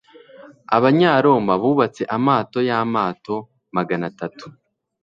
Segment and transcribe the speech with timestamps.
[0.77, 3.35] Abanyaroma bubatse amato yamato
[3.75, 4.45] magana atatu.